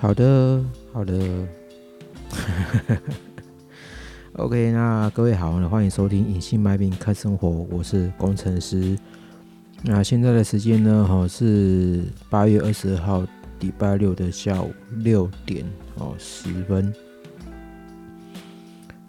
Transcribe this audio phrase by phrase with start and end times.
[0.00, 0.64] 好的，
[0.94, 1.12] 好的。
[4.32, 8.98] OK，那各位好，欢迎收听《隐性卖病看生活》，我是工程师。
[9.82, 11.06] 那现在的时间呢？
[11.06, 13.26] 哈，是八月二十号，
[13.58, 16.90] 礼拜六的下午六点哦十分。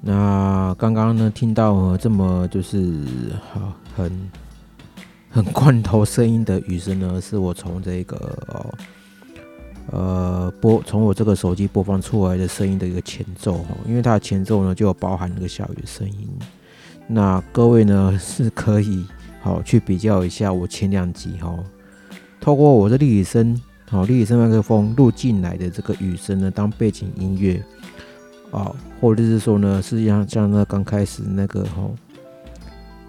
[0.02, 3.02] 那刚刚呢，听到这么就是
[3.54, 4.30] 好很
[5.30, 8.38] 很罐头声音的雨声呢，是我从这个。
[9.90, 16.30] 呃，播从我这个手机播放出来的声音的一个前奏哈，因为它的前奏呢就有包含那个下雨的声音。
[17.08, 19.06] 那各位呢是可以
[19.42, 21.54] 好去比较一下我前两集哈，
[22.40, 23.60] 透过我的立体声
[23.90, 27.62] 好立体声麦克风录进来的这个雨声呢当背景音乐
[28.52, 31.90] 啊，或者是说呢是像像那刚开始那个哈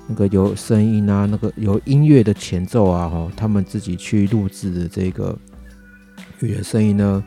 [0.09, 5.39] 那个有声音啊那个有音乐的前奏啊哈，他们自己去录制的这个。
[6.47, 7.23] 雨的声音呢？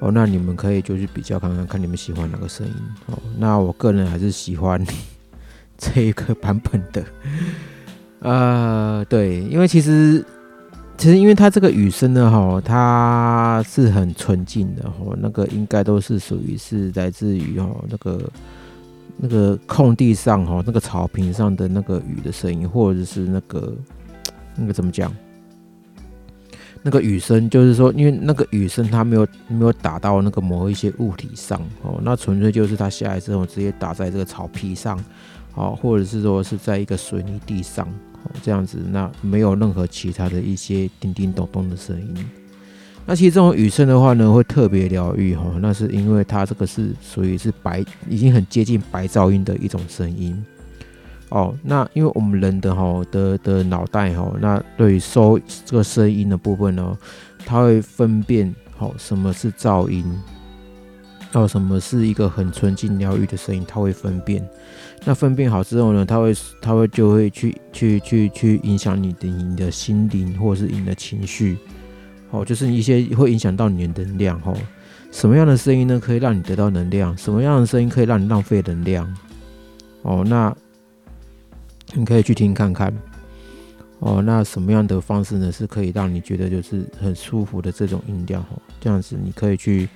[0.00, 2.72] 哦，那你们可以就去比较看看，看你们喜欢哪个声音
[3.06, 3.18] 哦。
[3.38, 4.82] 那我个人还是喜欢
[5.76, 7.04] 这一个版本的。
[8.20, 10.24] 呃，对，因为其实
[10.96, 18.30] 其实因为它这个雨声呢，哈，它是很纯净的哈，那个应该都是属于是来自于哈那个
[19.18, 23.74] 那个空地上哈那个草坪上的那个雨的声音，或者是那个
[24.56, 25.14] 那个怎么讲？
[26.82, 34.98] 那个雨声就是说，因为那个雨声它没有没有打到那个某一些物体上哦，那纯粹就是它下来之后直接打在这个草皮上，
[35.54, 37.86] 哦，或者是说是在一个水泥地上，
[38.24, 42.30] 哦，这样子，那没有任何其他的一些叮叮咚咚的声音。
[43.04, 50.42] 那其实这种雨声的话呢，会特别疗愈哈，那是因为它这个是属于是白，已经很接近白噪音的一种声音。
[51.30, 56.98] 哦，那因为我们人的哈的的脑袋哈，那对于收这个声音的部分呢，
[57.46, 60.04] 它会分辨好什么是噪音，
[61.32, 64.44] 哦什么是一个很纯净疗愈的声音，它会分辨。
[65.04, 71.56] 那分辨好之后呢，它会它会就会去去去去影响你的你的心灵或者是你的情绪，
[72.32, 74.52] 哦，就是一些会影响到你的能量哈。
[75.12, 77.16] 什么样的声音呢，可以让你得到能量？
[77.16, 79.16] 什么样的声音可以让你浪费能量？
[80.02, 80.52] 哦，那。
[81.94, 82.92] 你可以去听看看
[83.98, 85.52] 哦，那什么样的方式呢？
[85.52, 89.88] 是可以让你觉得就是很舒服的这种音量哦，这样子你可以去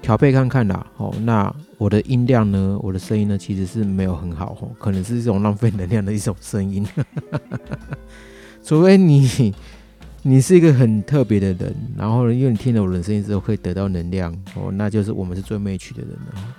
[0.00, 0.86] 调配看看啦。
[0.96, 6.86] 哦，那我的音量呢，我的声音呢，其实是没有很好哦，可能是一种浪费能量的一种声音。
[8.64, 9.54] 除非你
[10.22, 16.54] 你是一个很特别的人，然后，因为你听了我的声音之后可以得到能量哦，那就是我们是最媚趣的人了。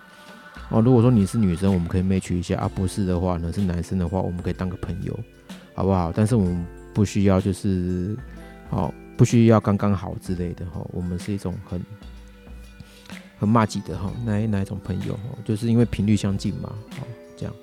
[0.69, 5.17] 哦，如果说你是女生，我们可以 match 一下啊；不是的话呢，是男生的话，我们可以当个朋友，
[5.73, 6.11] 好不好？
[6.13, 8.17] 但是我们不需要就是，
[8.69, 10.85] 好，不需要刚刚好之类的哈。
[10.91, 11.81] 我们是一种很
[13.37, 15.37] 很骂级的哈，哪哪一种朋友哈？
[15.43, 17.03] 就是因为频率相近嘛，哦，
[17.37, 17.53] 这样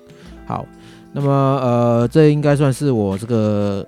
[0.45, 0.65] 好。
[1.11, 3.87] 那么呃，这应该算是我这个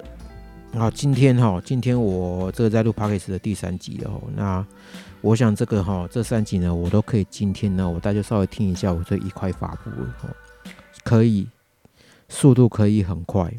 [0.78, 4.22] 好今天哈，今天我这个在录 p o d c a s 的第三集了哈。
[4.36, 4.66] 那
[5.22, 10.30] 我想这个哈，这三集呢，我都可以今天呢，我大家稍微听一下我这一块发布哈，
[11.04, 11.48] 可以
[12.28, 13.50] 速度可以很快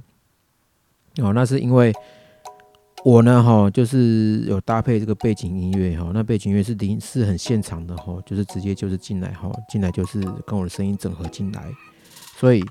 [1.18, 1.32] 哦。
[1.32, 1.90] 那是因为
[3.02, 11.64] 我呢哈，就是有搭配这个背景音乐哈，那背景音乐是临是很现场的哈，就是直接就是进来哈，进来就是跟我的声音整合进来，
[12.36, 12.62] 所以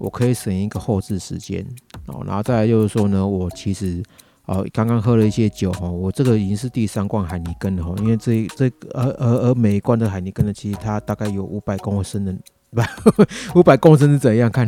[0.00, 1.64] 我可以省一个后置时间
[2.06, 2.24] 哦。
[2.26, 4.02] 然后再来就是说呢，我其实。
[4.46, 12.34] 哦，刚刚喝了一些酒哈，我这个已经是第三罐海尼根了哈，因为这这而而而每一罐的海尼根呢，其实它大概有五百公升的，
[12.72, 12.82] 不，
[13.60, 14.66] 五百公升是怎样看？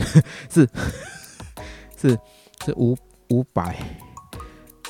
[0.49, 0.69] 是
[2.00, 2.17] 是
[2.64, 2.96] 是五
[3.31, 3.76] 五百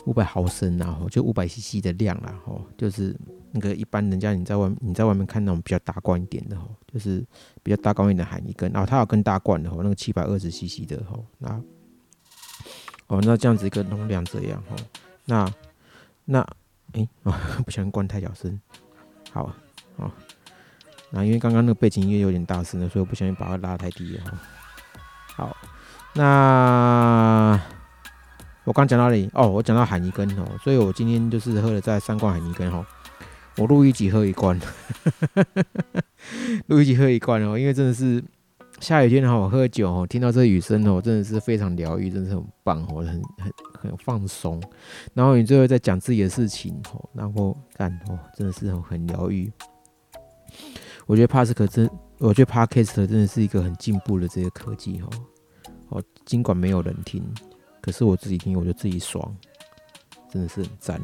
[0.07, 3.17] 五百毫升然后就五百 CC 的量啦吼，就是
[3.53, 7.25] 那个一般人家你在外你在外面看那种比较大罐一点的吼，就是
[7.63, 11.63] 比较大罐一点的海尼根，然后它有更大罐的吼，那个七百二十 CC 的吼，那。
[13.09, 14.77] 哦，那这样子一个容量这样哦，
[15.27, 15.53] 那
[16.25, 16.41] 那
[16.93, 18.59] 哎啊，不小心灌太小声，
[19.31, 19.59] 好啊
[19.99, 20.11] 好，
[21.11, 24.39] 那因为刚刚那个背景音乐有点大声了，所以我不小心把它拉太低了哈。
[25.37, 25.57] 好，
[26.15, 27.61] 那
[28.65, 29.31] 我刚讲到哪里？
[29.35, 32.85] 哦，我讲到海尼根哦，所以我今天就是喝了在三罐海尼根哈，
[33.57, 34.59] 我录一集喝一罐，
[36.67, 38.23] 录一集喝一罐哦，因为真的是。
[38.81, 44.61] 下雨天哈，我喝酒哦，听到这雨声哦，真的是非常疗愈，真的是很棒哦，很很很放松。
[45.15, 49.53] 然后你最后在讲自己的事情哦，然后干哦，真的是很很疗愈。
[51.07, 51.89] 我觉得 Pass 可真，
[52.19, 55.11] 我觉得 Podcast 真的是一个很进步的这个科技哦。
[55.91, 57.23] 哦，尽管没有人听，
[57.83, 59.37] 可是我自己听，我就自己爽，
[60.33, 60.99] 真的是很赞。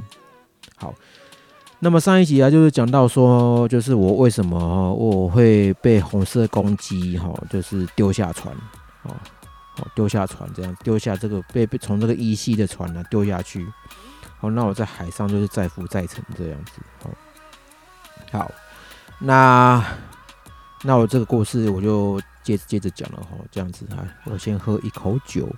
[0.76, 0.94] 好。
[1.80, 8.52] 那么上一集啊，就是讲到说，就是我为什么我会被红色攻击哈，就是丢下船
[9.04, 9.14] 哦，
[9.94, 13.64] 丢下船这样，丢下这个被被从这个一系的船呢丢下去，
[14.40, 16.72] 好，那我在海上就是载浮载沉这样子，
[18.32, 18.50] 好，好，
[19.20, 19.84] 那
[20.82, 25.48] 那我这个故事我就接着接着讲了哈，这样子啊，我先喝一口酒。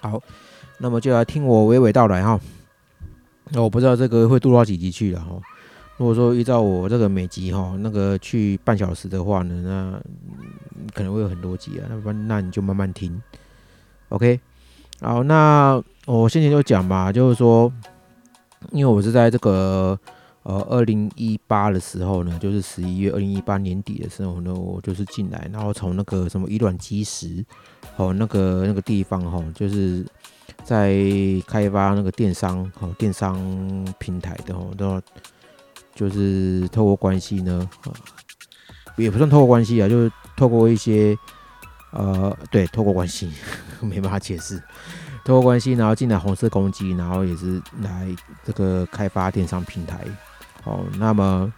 [0.00, 0.22] 好，
[0.78, 2.40] 那么就来听我娓娓道来哈。
[3.50, 5.40] 那我不知道这个会录到几集去了哈。
[5.96, 10.00] 如果说依照我这个每集哈那个去半小时的话呢，那
[10.94, 11.86] 可能会有很多集啊。
[11.88, 13.20] 那不那你就慢慢听
[14.10, 14.38] ，OK。
[15.00, 17.72] 好，那我先前就讲吧，就是说，
[18.70, 19.98] 因为我是在这个
[20.48, 27.44] 呃二零一八的时候呢，就是十一月二零一八年底的时候呢，我就是进来，然后从那个什么以卵击石。
[27.96, 30.06] 哦，那个那个地方哈，就是
[30.62, 30.94] 在
[31.48, 33.34] 开发那个电商哦，电商
[33.98, 35.02] 平台的哦，然后
[35.96, 37.90] 就是透过关系呢，啊
[38.96, 41.18] 也不算透过关系啊，就是透过一些
[41.90, 43.32] 呃，对，透过关系，
[43.82, 44.62] 没办法解释，
[45.24, 48.06] 透过关系，然后进来红色攻击，然后也是来
[48.44, 50.06] 这个开发电商平台。
[50.64, 51.52] 哦，那么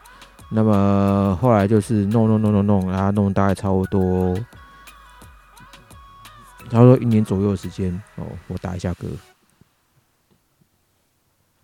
[0.50, 4.36] 那么后来就是弄弄弄弄弄，然后弄大概差不多。
[6.70, 9.08] 差不多一年左右的时间哦，我打一下歌，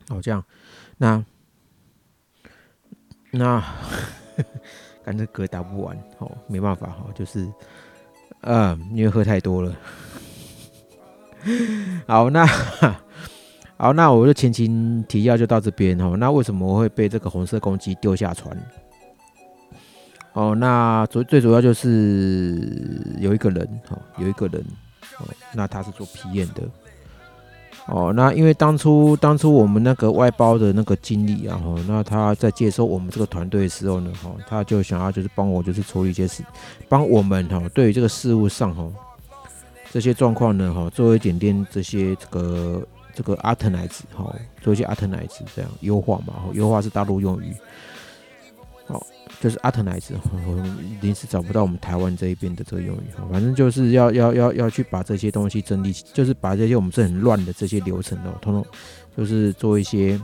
[0.08, 0.44] 哦这样，
[0.96, 1.24] 那
[3.30, 3.62] 那，
[5.04, 7.48] 感觉歌打不完哦，没办法哈，就是，
[8.40, 9.72] 嗯，因为喝太多了。
[12.08, 12.44] 好，那
[13.76, 16.16] 好，那我就前情提要就到这边哦。
[16.16, 18.56] 那为什么会被这个红色公鸡丢下船？
[20.32, 22.58] 哦，那主最主要就是
[23.18, 24.64] 有一个人哈，有一个人。
[25.18, 25.24] 哦，
[25.54, 26.62] 那他是做皮验的。
[27.86, 36.42] 哦，那因为当初当初我们那个外包的那个经理啊，哈，那他在接收我们这个团队的时候呢，哈，他就想要就是帮我就是处理一些事，
[36.88, 38.90] 帮我们哈，对于这个事务上哈，
[39.92, 42.82] 这些状况呢，哈，做一点点这些这个
[43.16, 47.52] 这个阿特奶子哈，做一些阿特奶子这样优化嘛，优化是大陆用语。
[48.86, 49.04] 好。
[49.38, 50.14] 就是阿特奶子，
[51.02, 58.64] 临时找不到我们台湾这一边的这个用语，反正就是要要要要去把这些东西整理，就是把这些我们是很乱的这些流程哦，通通
[59.14, 60.18] 就是做一些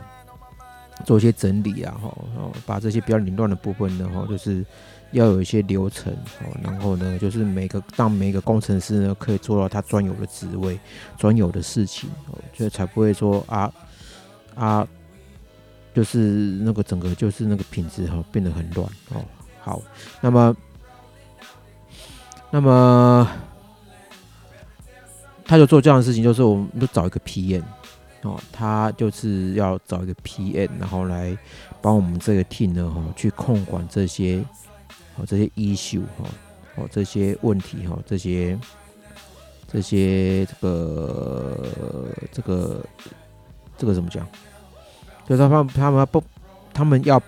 [1.05, 4.65] 做一些整理啊，哈，哦，把这些比较凌乱的部分呢，哈，就是
[5.13, 10.79] 要有一些流程哦，然后呢，就是每个让每个工程师呢可以做到他专有的职位、
[11.17, 13.73] 专有的事情，哦，就才不会说啊
[14.55, 14.87] 啊。
[15.95, 16.19] 就是
[16.63, 19.23] 那个整个就是那个品质哈变得很乱哦。
[19.61, 19.83] 好，
[20.23, 20.57] 那么
[22.51, 23.29] 那么
[25.45, 27.63] 他就做这样的事情，就是我们就找一个 PM
[28.23, 31.37] 哦，他就是要找一个 PM，然后来
[31.83, 34.43] 帮我们这个 team 呢哈去控管这些
[35.17, 36.29] 哦这些 issue 哈
[36.77, 38.59] 哦这些问题哈这些
[39.71, 41.69] 这些这个
[42.31, 42.85] 这个
[43.79, 44.27] 这个怎么讲？
[45.25, 46.23] 就是他们，他们不，
[46.75, 47.23] 他们要，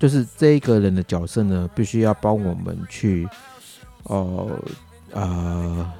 [0.00, 3.26] 就是这一个人的角色呢，必须要帮我们去，
[4.02, 4.50] 哦，
[5.12, 5.90] 呃，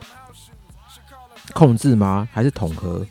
[1.54, 2.28] 控制吗？
[2.32, 3.06] 还是统合？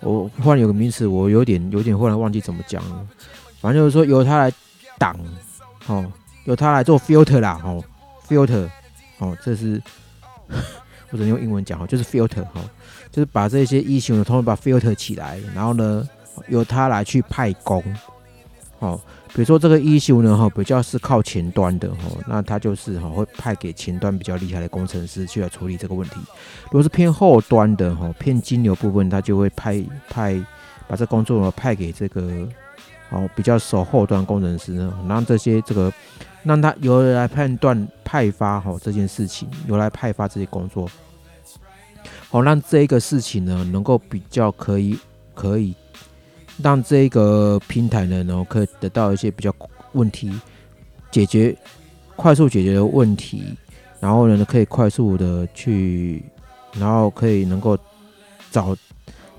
[0.00, 3.06] 我忽然有个名词，我有点有点忽然忘记怎么讲了。
[3.60, 4.52] 反正就是说，由他来
[4.96, 5.16] 挡，
[5.88, 6.10] 哦，
[6.44, 7.82] 由他来做 filter 啦，哦
[8.28, 8.68] ，filter，
[9.18, 9.82] 哦，这是
[11.10, 12.60] 或者用英文讲，哦，就是 filter，哈，
[13.10, 16.08] 就是把这些异形呢，通通把 filter 起来，然后呢。
[16.48, 17.84] 由他来去派工，
[18.78, 18.98] 哦，
[19.34, 26.16] 比如说这个一修呢，哈，比较是靠前端的，哈，那他就是哈会派给前端比较厉害的工程师去来处理这个问题。
[26.64, 30.42] 如果是偏后端的，哈，偏金牛部分，他就会派派
[30.88, 32.32] 把这工作呢派给这个
[33.10, 35.92] 哦比较熟后端工程师呢，让这些这个
[36.42, 40.88] 让他由来判断派发哈这件事情，由来派发这些工作，
[42.28, 44.98] 好让这一个事情呢能够比较可以
[45.34, 45.74] 可以。
[46.62, 49.52] 让这个平台呢，然后可以得到一些比较
[49.92, 50.30] 问题
[51.10, 51.56] 解决，
[52.14, 53.56] 快速解决的问题，
[53.98, 56.22] 然后呢，可以快速的去，
[56.74, 57.76] 然后可以能够
[58.50, 58.76] 早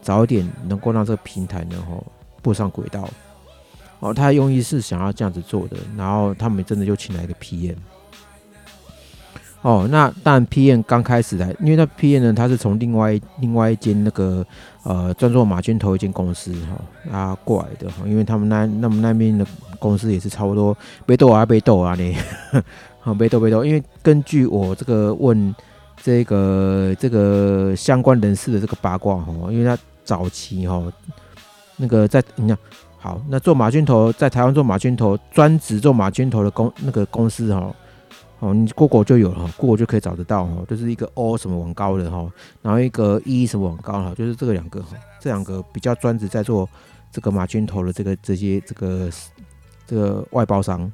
[0.01, 2.03] 早点能够让这个平台呢，吼
[2.41, 3.07] 步上轨道。
[4.03, 7.75] 哦，他用意是想要这样子做的，然后他们真的就请来一个 PM。
[9.61, 14.45] 哦，那当然 PM 刚开始来，因为那 PM 呢，他是从另外另外一间那个
[14.83, 19.47] 呃专做马军头一间公司哈啊过来的哈，因为他们那那么那边的
[19.79, 22.13] 公司也是差不多被斗啊被斗啊你，
[22.99, 25.55] 好被斗被斗，因为根据我这个问
[26.01, 30.83] 这个这个相关人士的这个八卦哈，因为他早期哈
[31.77, 32.57] 那个在你看
[33.03, 37.69] 好，那做马军头在台湾做马军头，专职做马军头的公那个公司哈。
[38.39, 42.25] 哦，你 Google 就有了，Google 就可以找得到哈，就是一个 O 什么网高的哈，
[42.61, 46.67] 然后一个 E 什么网高哈，就是这个两个哈，这两个比较专职在做
[47.11, 49.09] 这个马军头的这个这些这个
[49.85, 50.89] 这个外包商，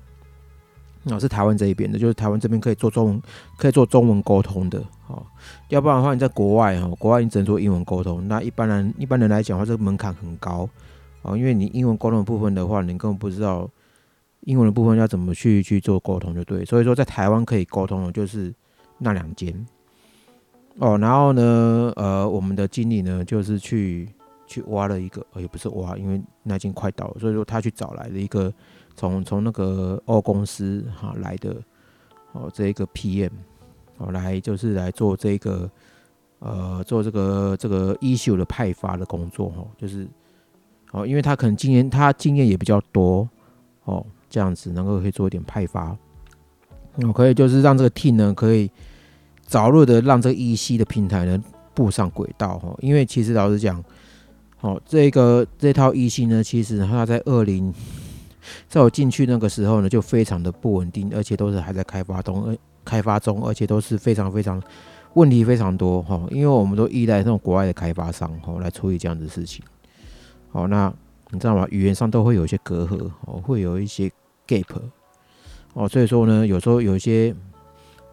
[1.11, 3.21] 啊是台湾这一边的，就是台湾这边可以做中文，
[3.55, 5.23] 可以做中文沟通的，哦，
[5.67, 10.67] 要不然的话你在国外哈，国外你只能做英文沟通，那一般人一般人来讲的话，这个门槛很高，
[11.21, 13.69] 哦，因为你英文沟通的部分的话，你根本不知道。
[14.43, 18.51] 英文的部分要怎么去去做沟通就对，所以说在台湾可以沟通的就是
[18.97, 19.53] 那两间
[20.77, 24.07] 哦，然后呢，呃，我们的经理呢就是去
[24.47, 28.51] 去挖了一个，也不是挖，因为那间快倒了，所以说他去找来了一个
[28.95, 31.57] 从从那个欧公司哈来的
[32.31, 33.31] 哦，这一个 PM
[33.97, 35.69] 哦来就是来做这个
[36.39, 40.07] 呃做这个这个 issue 的派发的工作哈，就是
[40.91, 43.27] 哦，因为他可能经验他经验也比较多
[43.85, 44.05] 哦。
[44.31, 45.97] 这样子能够可以做一点派发，
[46.97, 48.69] 我可以就是让这个 team 呢可以
[49.43, 51.43] 早日的让这个 EC 的平台呢
[51.73, 52.71] 步上轨道哈。
[52.79, 53.83] 因为其实老实讲，
[54.61, 57.73] 哦，这个这套 EC 呢，其实它在二零
[58.67, 62.55] 在我进去那个时候呢就非常的不稳定，而且都是还在开发中，而，
[62.85, 64.61] 开发中，而且都是非常非常
[65.15, 66.21] 问题非常多哈。
[66.29, 69.65] 因为我们都依赖那种国外的开发商哈来处理这样的事情。
[70.51, 70.93] 好，那
[71.31, 71.67] 你知道吗？
[71.69, 74.11] 语言上都会有一些隔阂哦，会有一些。
[74.49, 74.81] gap
[75.75, 77.27] 哦，所以说呢，有时候有一些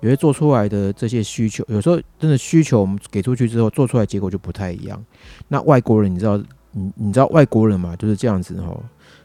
[0.00, 5.02] 有些做出来的这些需求，有时候真的需求我们给出去之后，做出来结果就不太一样。
[5.48, 6.36] 那外国人，你知道，
[6.72, 8.78] 你你知道外国人嘛，就是这样子哈。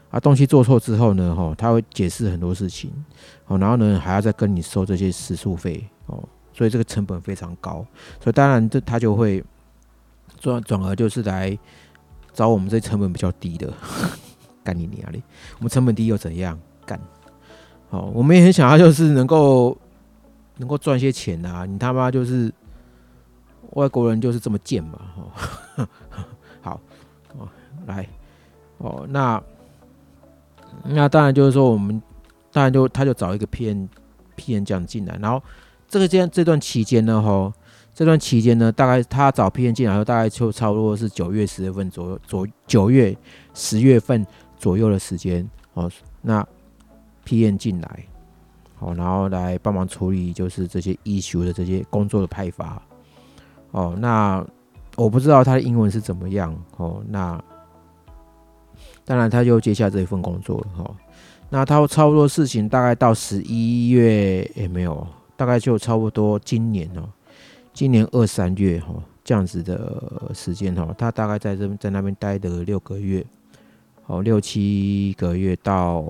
[0.08, 2.90] 啊，东西做错之后呢，哈，他会解释很多事情，
[3.46, 7.84] 哦，然后呢还要再跟你收这些食宿费哦，所以这个成本非常高。
[8.20, 9.44] 所以当然这他就会
[10.40, 11.58] 转转而就是来
[12.32, 13.72] 找我们这成本比较低的
[14.64, 15.22] 干你娘里？
[15.58, 16.58] 我们成本低又怎样？
[16.86, 17.00] 干，
[17.90, 19.76] 好，我们也很想要，就是能够
[20.58, 21.66] 能够赚些钱啊！
[21.66, 22.52] 你他妈就是
[23.72, 25.00] 外国人，就是这么贱嘛！
[25.74, 25.88] 哈，
[26.62, 26.80] 好，
[27.38, 27.48] 哦，
[27.86, 28.08] 来，
[28.78, 29.42] 哦，那
[30.84, 32.00] 那当然就是说，我们
[32.52, 33.88] 当然就他就找一个骗
[34.36, 35.42] 骗这样进来，然后
[35.88, 37.52] 这个这这段期间呢，哈，
[37.94, 43.16] 这段期间呢，大概他找 P N 进来，后大概就差不多是九月十月份左右，左九月
[43.54, 44.26] 十月份
[44.58, 46.46] 左右的时间，哦，那。
[47.24, 47.56] P.N.
[47.56, 48.04] 进来，
[48.74, 52.82] 好，然后来帮忙处理，就是这些 issue 的这些工作的派发。
[53.70, 54.44] 哦，那
[54.96, 56.52] 我不知道他的英文是怎么样。
[56.78, 57.40] 哦，那
[59.04, 60.82] 当然他就接下这一份工作了。
[60.82, 60.96] 哈，
[61.48, 65.06] 那他差不多事情大概到十一月也没有，
[65.36, 67.08] 大概就差不多今年哦，
[67.72, 73.24] 今年二三月哈这样子的时间哈，他大概在这在那边待的六个月，
[74.06, 76.04] 哦，六七个月到。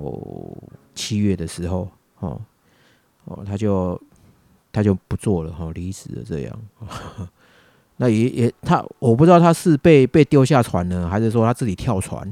[0.95, 1.88] 七月的时候，
[2.19, 2.38] 哦
[3.25, 3.99] 哦，他就
[4.71, 6.23] 他就不做了，哈，离职了。
[6.23, 6.59] 这样，
[7.97, 12.31] 那也也他，我不知道他是被被丢下船呢，还是说他自己跳船。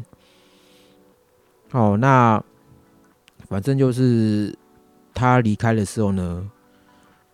[1.73, 2.45] 哦，那
[3.49, 4.55] 反正就是
[5.15, 6.47] 他离开的时候呢，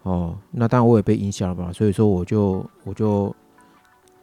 [0.08, 3.34] 哦，那当然我也被影响了吧，所以说我就我就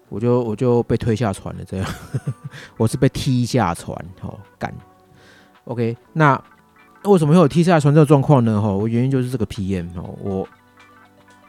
[0.08, 1.64] 我就我就被推下船了。
[1.66, 1.86] 这样，
[2.78, 4.74] 我是被踢下船，哦，干。
[5.66, 6.42] OK，那。
[7.06, 8.62] 为什么会有踢下船这个状况呢？
[8.62, 10.48] 哈，我原因就是这个 PM 哦，我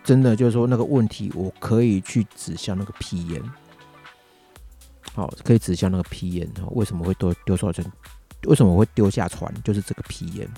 [0.03, 3.45] 真的就是说那个问题，我可以去指向那个 PM，
[5.15, 7.87] 好，可以指向那个 PM 哈，为什么会丢丢错船？
[8.49, 9.55] 为什么会丢下船？
[9.63, 10.49] 就是这个 PM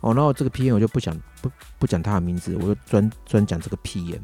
[0.00, 4.20] 哦，然后这个 PM 我就不讲不不讲他的名字，我就专专讲这个 PM。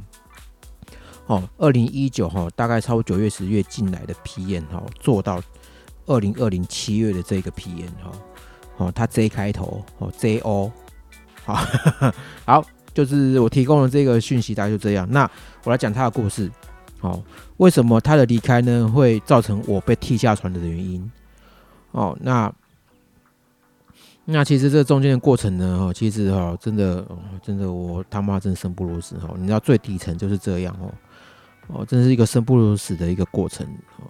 [1.26, 5.42] 哦，二零一九哈，大概超过九月十月进来的 PM 哈，做到
[6.06, 8.12] 二零二零七月的这个 PM 哈。
[8.76, 10.70] 哦，它 J 开头哦，J O，
[11.44, 11.54] 好
[12.46, 15.06] 好，就是我提供的这个讯息，大概就这样。
[15.11, 15.28] 那
[15.64, 16.50] 我来讲他的故事。
[17.00, 17.23] 哦，
[17.58, 21.11] 为什么他的离开呢，会造成我被踢下船的原因？
[21.92, 22.52] 哦，那
[24.28, 27.06] 那其实这中间的过程呢，哦，其实哈，真的，
[27.40, 29.33] 真的，我他妈真生不如死哈！
[29.38, 30.92] 你知道最底层就是这样哦，
[31.68, 33.66] 哦，真是一个生不如死的一个过程
[33.99, 34.04] 哦。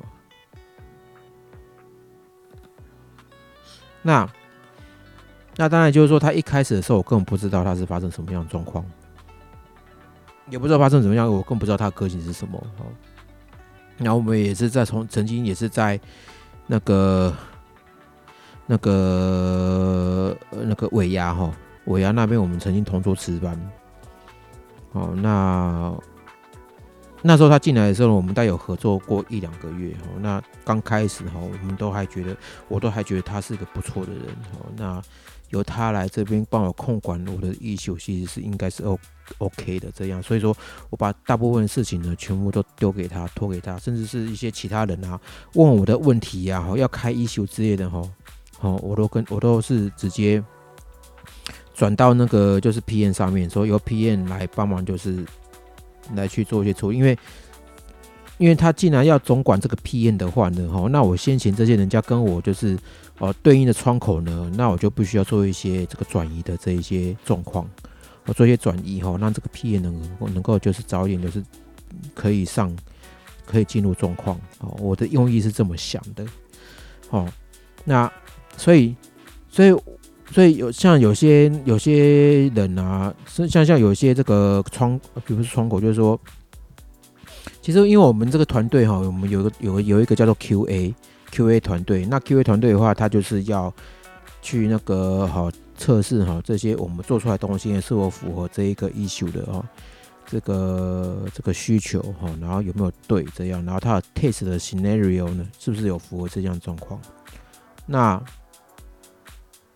[4.03, 4.29] 那。
[5.59, 8.85] 那当然就是说，他一开始的时候，我根本不知道他是发生什么样的状况，
[10.51, 12.59] 也不知道发生怎么样，我更不知道他的个性是什么。
[12.79, 12.85] 哦
[13.97, 15.99] 然后我们也是在从曾经也是在
[16.67, 17.35] 那个
[18.67, 21.51] 那个那个尾牙哈
[21.87, 23.59] 尾牙那边，我们曾经同桌吃饭。
[24.93, 25.95] 哦，那
[27.23, 30.19] 那时候他进来的时候，我们大概有合作过一两个月哦。
[30.21, 32.37] 那刚开始哈，我们都还觉得，
[32.69, 34.23] 我都还觉得他是个不错的人
[34.55, 34.67] 哦。
[34.77, 35.03] 那
[35.51, 38.99] 由他来这边帮我控管我的衣袖，其实是应该是 O
[39.39, 40.23] OK 的这样。
[40.23, 40.57] 所以说
[40.91, 45.21] 我把大部分事情呢，全部都丢给他，托给他，甚至是一些其他人啊
[45.55, 48.03] 问我的问题呀，哈，要开衣袖之类的哈，
[48.61, 50.43] 哦，我都跟我都是直接
[51.75, 55.25] 转到那个就是 PM 上面，说由 PM 来帮忙，就是。
[56.15, 57.19] 来去做一些处理，因为
[58.39, 62.79] 因为他既然要总管这个 PM 的话呢，哈，那我先前这些人家跟我就是
[63.19, 67.69] 哦对应的窗口呢，那我就不需要做一些这个转移的这一些状况，
[68.27, 71.45] 我做一些转移哈，让这个 PM 能够能够就是早一点就是
[72.15, 72.73] 可以上
[73.45, 76.25] 可以进入状况哦，我的用意是这么想的，
[77.11, 77.27] 哦，
[77.85, 78.09] 那
[78.57, 78.95] 所以
[79.51, 79.75] 所以。
[80.33, 86.21] 所以有像有些有些人啊，是像像有些这个窗，比如说窗口，就是说，
[87.63, 90.93] 其实因为我们这个团队哈，我们有个有个有一个叫做 QA
[91.31, 93.73] QA 团队，那 QA 团队的话，他就是要
[94.43, 99.65] 去那个哈测试哈这些我们做出来东西是否符合这一个 issue 的哈
[100.27, 107.01] 这个这个需求哈，然后有没有对这样，然后他的 test 的 scenario 呢，是不是有符合这样状况？
[107.87, 108.21] 那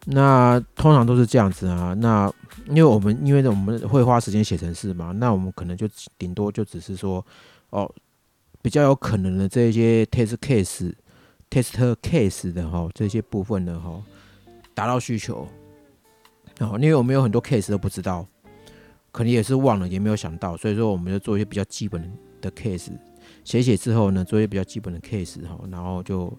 [0.06, 1.94] 那通常都是这样子啊。
[1.94, 2.32] 那
[2.66, 7.24] 因为我们因为我们会花时间写程式嘛，那我们可能就顶多就只是说，
[7.70, 7.90] 哦，
[8.62, 10.92] 比较有可能的这些 test case、
[11.50, 14.02] test case 的哈这些部分的哈，
[14.74, 15.46] 达到需求。
[16.60, 18.26] 哦，因为我们有很多 case 都不知道，
[19.12, 22.90] 可能也是忘了，也没有想到，所以说我们就做一些比较基本的 case，
[23.44, 26.38] 写写之后呢，做一些比较基本的 case 哈，然后就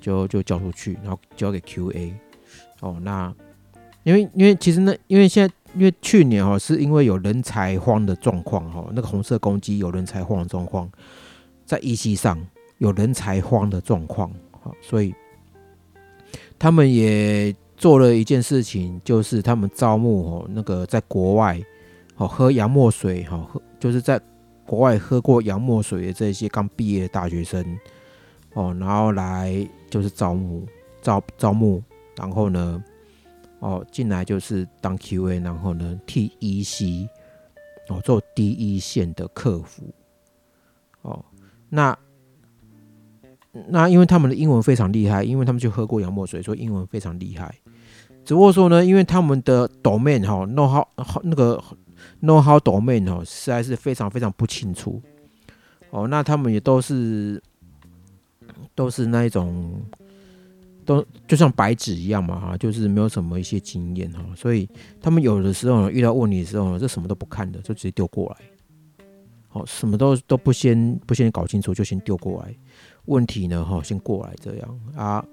[0.00, 2.12] 就就交出去，然后交给 QA。
[2.80, 3.34] 哦，那
[4.02, 10.88] 因为因为其实呢，因为现在因为去年哦，是因为有人才荒的状况哈，那个红色攻击有人才荒的状况，
[11.64, 12.38] 在一期上
[12.78, 15.14] 有人才荒的状况，好，所以
[16.58, 21.60] 他们也做了一件事情，就是他们招募哦，那个在国外
[22.16, 24.20] 哦喝洋墨水哈，喝就是在
[24.64, 27.64] 国外喝过洋墨水的这些刚毕业的大学生
[28.54, 30.64] 哦，然后来就是招募
[31.02, 31.82] 招招募。
[32.16, 32.82] 然后呢，
[33.58, 37.08] 哦，进来就是当 QA，然后呢替 EC
[37.88, 39.92] 哦做第一线的客服，
[41.02, 41.24] 哦，
[41.68, 41.96] 那
[43.68, 47.54] 那因为他们的英文非常厉害，因为他们就喝过洋墨水，所以英文非常厉害。
[48.24, 51.62] 只不过说呢，因为他们的 domain 哈，know how 那个
[52.22, 55.00] know how domain 哦，实在是非常非常不清楚。
[55.90, 57.40] 哦，那他们也都是
[58.74, 59.80] 都是那一种。
[60.86, 64.66] 都就像白纸一样嘛，哈，就是没有什么一些经验哈，所以
[65.00, 69.04] 他们有的时候呢遇到问题的时候，呢，就什么都不看的，就直接丢过来，
[69.48, 72.54] 好，什么都都不先不先搞清楚，就先丢过来，
[73.06, 74.80] 问题呢，哈，先过来这样。
[74.94, 75.24] 啊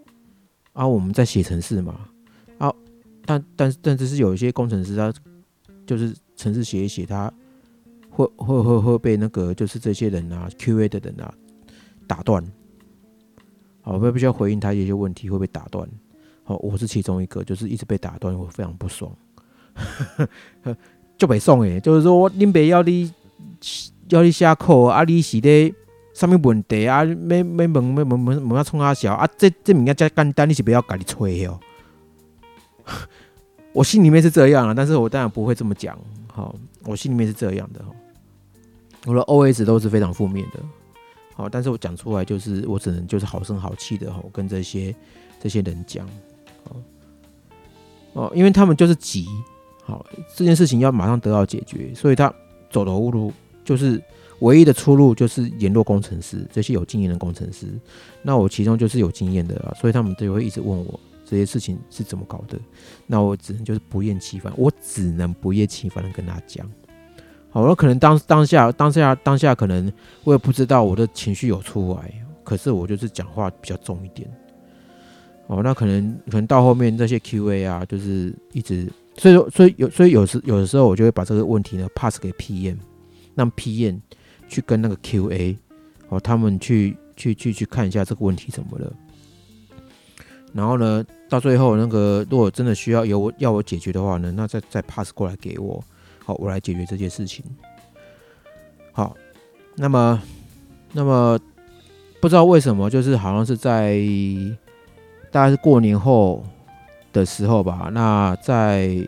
[0.74, 2.10] 啊，我们在写程式嘛，
[2.58, 2.74] 啊，
[3.26, 5.14] 但但但只是有一些工程师他
[5.86, 7.32] 就是程式写一写，他
[8.10, 11.32] 会会会会被那个就是这些人啊，QA 的人啊
[12.08, 12.44] 打断。
[13.84, 15.88] 好，我必须要回应他一些问题会被打断。
[16.44, 19.12] 好，我是其中一个，就是一直被打断，我非常不爽。
[21.18, 23.14] 就被送诶，就是说我恁爸要你
[24.10, 25.74] 要你下课啊，你是咧
[26.14, 27.04] 什么问题啊？
[27.04, 29.28] 没没问没问问问要冲他笑啊？
[29.38, 31.60] 这这物件真简单，你是不要家己吹哦。
[33.74, 35.98] 我心里面是这样啊，但是我当然不会这么讲。
[36.28, 37.84] 好，我心里面是这样的。
[39.06, 40.60] 我的 OS 都是非常负面的。
[41.36, 44.96] 好，但是我讲出来就是我只能就是好声好气的吼，跟这些
[45.42, 46.08] 这些人讲，
[46.66, 46.76] 哦
[48.14, 49.26] 哦，因为他们就是急，
[49.84, 52.34] 好这件事情要马上得到解决，所以他
[52.70, 53.34] 走投无路，
[53.66, 54.00] 就是
[54.40, 57.68] 唯一的出路就是联络工程师，这些有经验的工程师。
[58.22, 62.60] 那我其中就是有经验的啊，所以他们都会一直问我这些事情是怎么搞的，
[63.08, 66.70] 那我只能就是不厌其烦，我只能不厌其烦的跟他讲。
[67.54, 72.12] 好，我可能当当下当下当下可能我也不知道我的情绪有出来，
[72.44, 74.28] 可是我就是讲话比较重一点。
[75.46, 82.78] 哦，那可能可能到后面这些 Q&A 啊，就是一直，所以说所以有所以有时有的时候我就会把这个问题呢 pass 给 PM，
[83.36, 84.00] 让 PM
[84.48, 85.56] 去跟那个 Q&A
[86.10, 88.92] 哦，他们去去去去看一下这个问题怎么了。
[90.54, 95.84] 然后呢，到最后那个如果真的需要由我要我解决的话呢，那再再 pass 过来给我。
[96.26, 97.44] 好，我来解决这件事情。
[98.92, 99.16] 好，
[99.76, 100.22] 那么，
[100.92, 101.40] 那么
[102.22, 103.98] 不知道为什么，就是好像是在
[105.32, 106.44] 大概是过年后
[107.12, 107.90] 的时候吧。
[107.92, 109.08] 那在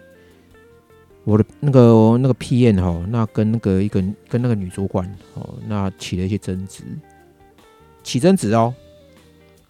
[1.24, 6.84] 我的那个那个 PM 哈，那跟那个一个跟那个女主管哦，那起了一些争执，
[8.04, 8.74] 起争执哦，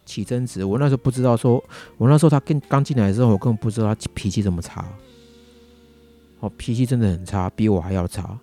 [0.06, 0.66] 起争执。
[0.66, 1.64] 我那时候不知道，说
[1.98, 4.86] 我那时候他跟刚进来的时候，我根本不知道他脾气这么差，
[6.40, 8.40] 哦，脾气真的很差，比我还要差。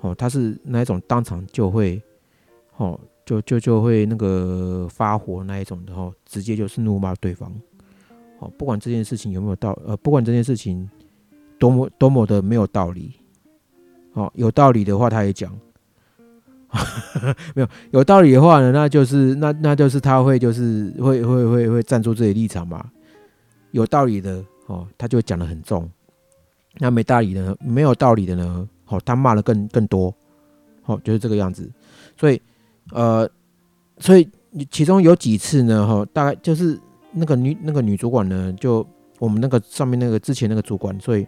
[0.00, 2.02] 哦，他是那一种当场就会，
[2.76, 7.52] 哦，就就就会那个发火那一种的哦，直接就是怒骂对方。
[8.38, 10.88] 哦，不管这件事情有没有道，呃，不管这件事情。
[11.58, 13.12] 多么多么的没有道理，
[14.14, 15.56] 哦，有道理的话他也讲，
[17.54, 22.90] 没有有道理的话呢，那就是那那就是他会就是会会会会站住自己立场嘛。
[23.70, 25.88] 有道理的哦，他就讲的很重；
[26.78, 30.14] 那没道理的，没有道理的呢，哦，他骂的更更多，
[30.86, 31.70] 哦，就是这个样子。
[32.16, 32.40] 所以
[32.92, 33.28] 呃，
[33.98, 34.28] 所以
[34.70, 36.78] 其中有几次呢，哈，大概就是
[37.12, 38.86] 那个女那个女主管呢，就
[39.18, 41.26] 我们那个上面那个之前那个主管，所以。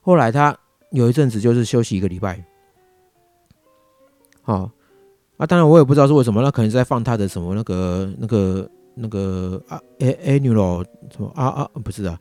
[0.00, 0.54] 后来他
[0.90, 2.42] 有一阵子就是休息一个礼拜，
[4.42, 4.70] 好
[5.38, 12.20] 啊，当然我也不知道是为什么，那可能是在放他的什么那个那个那个啊，a annual 什么啊啊，不是啊，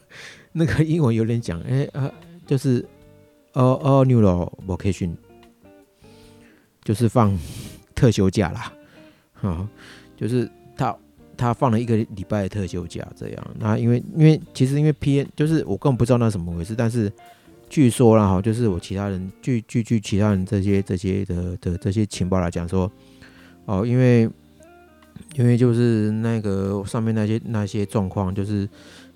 [0.52, 2.12] 那个英文有点讲，哎啊，
[2.46, 2.84] 就是
[3.52, 5.14] annual vacation，
[6.82, 7.38] 就是放
[7.94, 8.72] 特休假啦，
[9.34, 9.68] 哈，
[10.16, 10.96] 就是他。
[11.34, 13.50] 他放了一个礼拜的特休假，这样。
[13.58, 17.10] 那因为因为其实因为 P N 就是我根本不知道那怎么回事，但是
[17.68, 22.88] 据说啦哈，就是我其他人据据据其他人这些这些的的这些情报来讲说，
[23.64, 24.30] 哦，因为
[25.34, 28.68] 因为就是那个上面那些那些状况，就是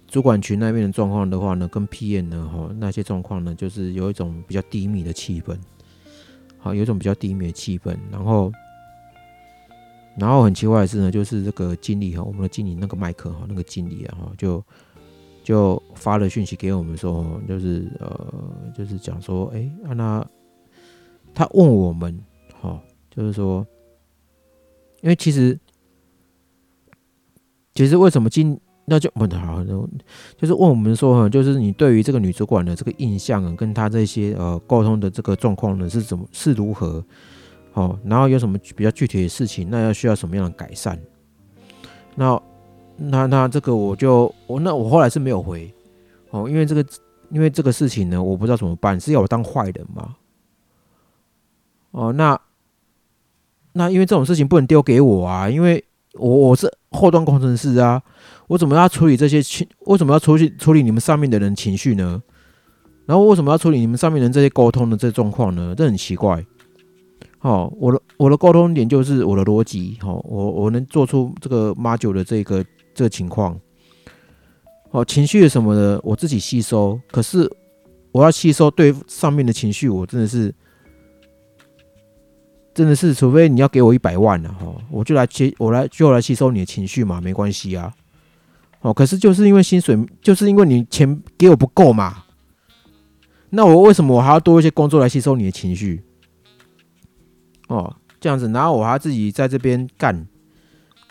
[0.07, 5.57] 主管群那边的状况的话呢，跟 P N 呢哈那些状况呢，就是有一种比较低迷的气氛，
[6.59, 8.53] 好，有一种比较低迷的气氛，然后。
[10.19, 14.65] 然后很奇怪的是呢，就是这个经理哈，我们的经理那个麦克哈，那个经理啊哈，就
[15.45, 18.35] 就发了讯息给我们说，就是呃，
[18.75, 20.27] 就是讲说，哎，那
[21.35, 22.19] 他问我们
[22.59, 23.67] 哈，就是说，
[25.03, 25.61] 因为其实
[27.75, 29.63] 其实为什么今那就问好，
[30.39, 37.05] 就是问我们说哈，就是你对于这个女主管的这个印象啊，跟她这些呃沟通的这个状况呢，是怎么是如何？
[37.75, 40.99] 哦，然后有什么比较具体的事情，那要需要什么样的改善？
[42.15, 42.41] 那
[42.97, 45.71] 那那这个我就我那我后来是没有回
[46.31, 46.83] 哦，因为这个
[47.31, 50.17] 因为这个事情呢，我不知道怎么办，是要我当坏人吗？
[51.91, 52.41] 哦，那
[53.73, 58.03] 那因为这种事情不能丢给我啊，因为我我是后端工程师啊，
[58.49, 59.67] 我怎么要处理这些情？
[59.87, 62.23] 为什么要处理处理你们上面的人情绪呢？
[63.05, 65.75] 然后为什么要处理你们上面人这些沟通的这状况呢？
[65.77, 66.45] 这很奇怪。
[67.41, 73.57] 哦，我的我的沟通点就是我的逻辑，哦，我我能做出这个马九的这个这个情况，
[74.91, 77.49] 哦，情绪什么的我自己吸收，可是
[78.11, 80.53] 我要吸收对上面的情绪，我真的是
[82.77, 87.91] 真的是，除非你要给我一百万了，哈，我就来接我来就来吸收你的情绪嘛，没关系啊，
[88.83, 92.25] 哦，可是就是因为薪水，就是因为你钱给我不够嘛，
[93.49, 96.03] 那我为什么我还要多一些工作来吸收你的情绪？
[97.69, 100.27] 哦，这样子，然后我还自己在这边干，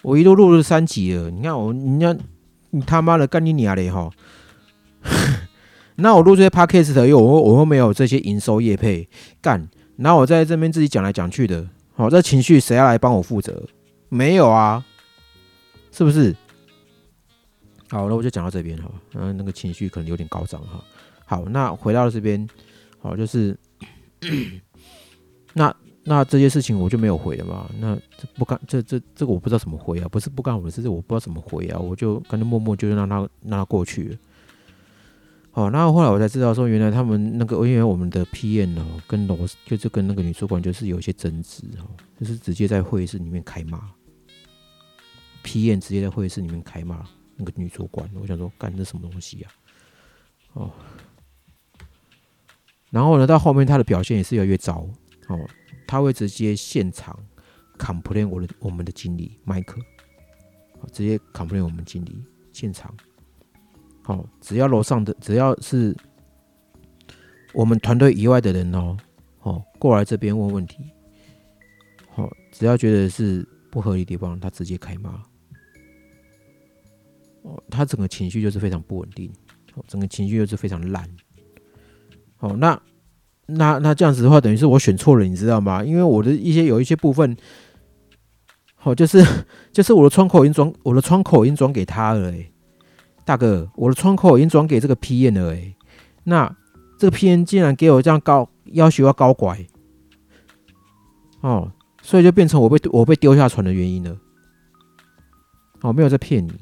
[0.04, 1.32] 我一路录了三集了。
[1.32, 2.16] 你看我，你看
[2.70, 4.12] 你他妈的干你娘嘞哈！
[5.98, 9.10] 那我录这些 podcast 的，又我我又没有这些营收业配
[9.42, 13.66] 干，然后我在这边自己讲来讲去的，好，这情绪谁要来帮我负责？
[14.10, 14.86] 没有啊，
[15.92, 16.36] 是不是？
[17.90, 20.84] 好，那我就讲到这边哈，嗯，那个情绪可能有点高涨哈。
[21.26, 22.48] 好，那回到这边，
[23.00, 23.58] 好，就是
[25.54, 25.76] 那。
[26.08, 27.68] 那这些事情我就没有回了嘛？
[27.80, 30.08] 那这不干这这这个我不知道怎么回啊！
[30.08, 31.80] 不是不干我的事，是我不知道怎么回啊！
[31.80, 34.16] 我就干脆默默就让他让他过去。
[35.56, 41.88] 哦，然后后来我才知道说，原来他们那个因为我们的 PM 哦，跟楼就是跟那个女主管就是有一些争执哦，
[42.20, 43.90] 就是直接在会议室里面开骂
[45.46, 47.06] ，PM 直接在会议室里面开骂
[47.38, 48.10] 那个女主管。
[48.16, 49.50] 我想说，干这什么东西呀？
[50.52, 50.70] 哦，
[52.90, 54.86] 然后呢，到后面他的表现也是越来越糟
[55.30, 55.40] 哦。
[55.88, 57.18] 他会直接现场
[57.78, 59.80] complain 我的我们的经理麦克，
[60.82, 62.94] 好，直接 complain 我们经理现场，
[64.06, 65.96] 好，只要楼上的只要是
[67.54, 68.96] 我们团队以外的人哦，
[69.42, 70.78] 哦，过来这边问问题，
[72.12, 75.10] 好，只要觉得是不合理的地方，他直接开骂，
[77.42, 79.32] 哦，他整个情绪就是非常不稳定，
[79.74, 81.10] 哦，整个情绪又是非常烂，
[82.36, 82.80] 好，那。
[83.48, 85.84] 那那这样子的话，等于是我选错了，你知道吗？
[85.84, 87.38] 因为我的一些有一些部分，
[88.74, 89.24] 好，就是
[89.72, 92.52] 就是我的窗口已经装我的窗口已经装给他了，哎，
[93.26, 95.76] 大哥，我的窗口已经转给这个 P N 了，哎，
[96.24, 96.56] 那
[97.00, 99.66] 这个 P N 竟然给我这样高要求要高拐，
[101.42, 101.72] 哦，
[102.04, 104.16] 所以就变成我被我被丢下船的原因了。
[105.82, 106.54] 哦，没有在骗你。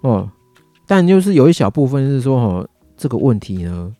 [0.00, 0.30] 哦，
[0.86, 3.94] 但就是有一小部分是说，哦，这个问题呢，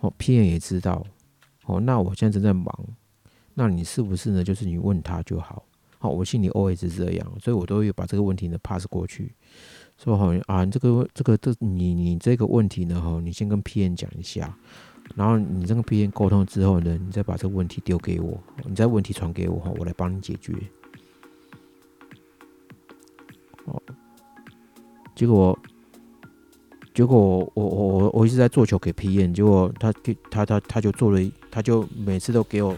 [0.00, 1.04] 哦，P N 也知道，
[1.66, 2.72] 哦，那我现在正在忙，
[3.54, 4.42] 那你是不是呢？
[4.42, 5.64] 就是你问他就好。
[6.00, 9.34] 好，我心里 always 是这样，所以我都会把这个问题呢 pass 过去，
[9.96, 14.56] 说好啊，这个这个这你你这个问题呢，哈，你先跟 P N 讲一下，
[15.16, 20.54] 然后你这个 P N 沟通之后呢，你再把这个问题丢给我，你再问题传给我，哈，我来帮你解决。
[23.64, 23.82] 哦，
[25.16, 25.58] 结果
[26.94, 32.76] 结果我我我我一直在做球给 P N，结果他给他他他就做了，他就每次都给我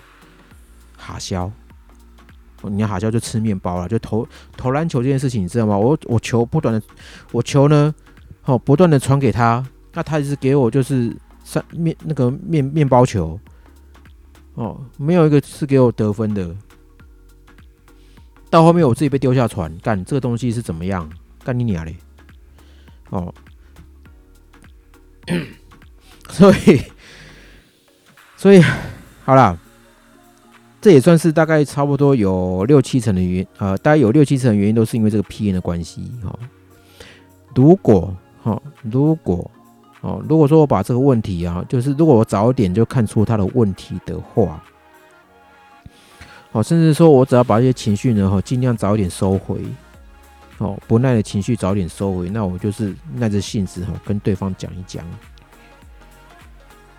[0.96, 1.52] 哈消。
[2.64, 5.76] 你要哈笑就吃面包了，就投投篮球这件事情，你知道吗？
[5.76, 6.82] 我我球不断的，
[7.32, 7.94] 我球呢，
[8.44, 13.38] 哦，不断的传给他，那他一直给我就是三面那个面面包球，
[14.54, 16.54] 哦，没有一个是给我得分的。
[18.50, 21.08] 到后面我自己被丢下船，干这个东西是怎么样？
[21.42, 21.96] 干你娘嘞！
[23.08, 23.32] 哦，
[26.28, 26.82] 所以
[28.36, 28.62] 所以
[29.24, 29.58] 好了。
[30.80, 36.34] 这也算是大概差不多有六七成的原呃，大概有六七成的原因都是因为这个 P N 的关系哈。
[37.54, 39.50] 如果哈，如果
[40.00, 44.62] 哦，如果说我把这个问题啊，就是如果我早点就看出他的问题的话，
[46.52, 49.60] 哦，甚至说我只要把这些情绪呢哈，尽量早点收回，
[50.56, 55.04] 哦，不耐的情绪早点收回，那我就是耐着性子哈，跟对方讲一讲，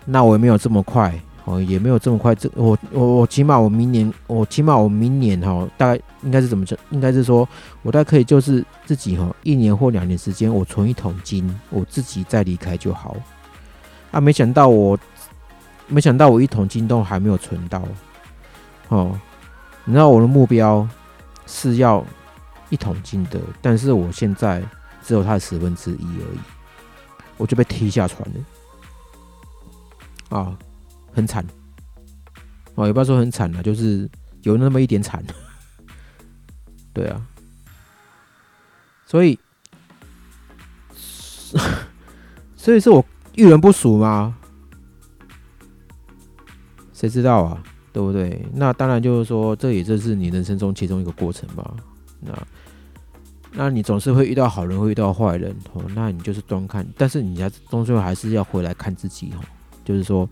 [0.04, 1.12] 那我也没有这么快。
[1.44, 2.34] 哦，也没有这么快。
[2.34, 6.78] 这我我我起码我明年，我起码我明年哈，大概应该是怎么讲？
[6.90, 7.48] 应该是说，
[7.82, 13.16] 我大概可以就是自己哈，一年或两年时间，我存一桶金，我自己再离开就好。
[14.12, 14.96] 啊，没想到我，
[15.88, 17.82] 没想到我一桶金都还没有存到。
[18.88, 19.18] 哦，
[19.84, 20.86] 你知道我的目标
[21.46, 22.04] 是要
[22.68, 24.62] 一桶金的，但是我现在
[25.02, 26.38] 只有它的十分之一而已，
[27.36, 30.38] 我就被踢下船了。
[30.38, 30.56] 啊！
[31.12, 31.46] 很惨
[32.74, 34.08] 哦，也不要说很惨了，就是
[34.42, 35.22] 有那么一点惨。
[36.94, 37.26] 对啊，
[39.06, 39.38] 所以，
[42.56, 44.34] 所以是我遇人不淑吗？
[46.92, 48.44] 谁知道啊，对不对？
[48.54, 51.74] 那当然就是说，这也就是你人生中其中一个过程吧。
[52.20, 52.46] 那，
[53.52, 55.82] 那你总是会遇到好人，会遇到坏人哦。
[55.94, 59.40] 那你就是端看，但是你还终究还是要回来看自己哦。
[59.84, 60.28] 就是说。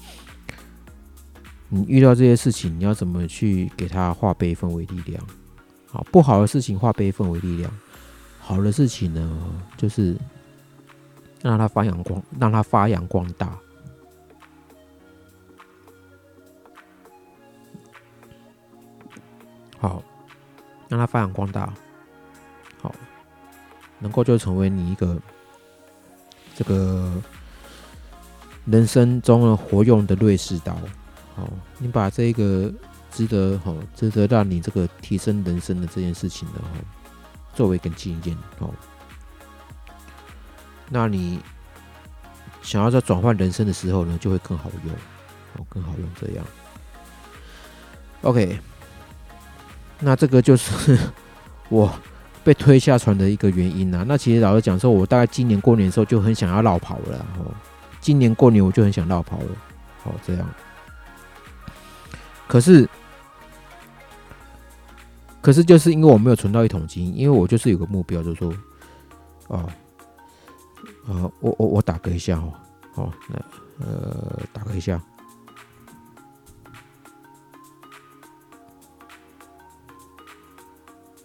[1.73, 5.25] 你遇到这些事情，你要怎么去给他化悲愤为力量？
[5.87, 7.73] 好，不好的事情化悲愤为力量，
[8.41, 10.17] 好的事情呢，就是
[11.41, 13.57] 让它发扬光，让它发扬光大。
[19.79, 20.03] 好，
[20.89, 21.73] 让它发扬光大，
[22.83, 22.93] 好，
[24.01, 25.17] 能够就成为你一个
[26.55, 27.11] 这个
[28.65, 30.77] 人生中的活用的瑞士刀。
[31.37, 32.73] 哦，你把这个
[33.11, 36.81] 值得哈，值得让你这个提升人生的这件事情呢，哈，
[37.55, 38.71] 作为一个经验哦，
[40.89, 41.41] 那你
[42.63, 44.95] 想要在转换人生的时候呢，就会更好用，
[45.57, 46.45] 哦，更好用这样。
[48.23, 48.59] OK，
[49.99, 50.99] 那这个就是
[51.71, 51.91] 我
[52.45, 54.05] 被推下船的一个原因啊。
[54.07, 57.47] 那其实老实讲说，我大概今年过年的时候就很想要绕跑了，哦，
[58.01, 59.47] 今年过年我就很想绕跑了，
[60.05, 60.47] 哦，这样。
[62.51, 62.89] 可是，
[65.41, 68.53] 可是就是因为我没有存到一桶金，因为我就是有个目标，就是说，
[69.47, 69.71] 哦，
[71.07, 72.53] 呃，我我我打嗝一下哦，
[72.93, 75.01] 好，那呃，打嗝一下。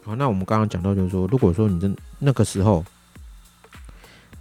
[0.03, 2.85] 好，那我们刚刚讲到，就是说，如果说你真那个时候，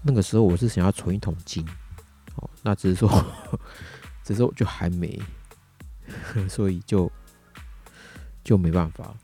[0.03, 1.67] 那个时候我是想要存一桶金，
[2.35, 3.09] 哦，那只是说，
[4.23, 5.19] 只是就还没。
[6.49, 7.11] 所以就
[8.43, 9.15] 就没办法。